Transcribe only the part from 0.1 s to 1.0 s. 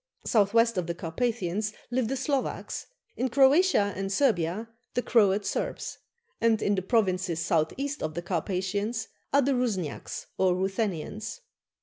South west of the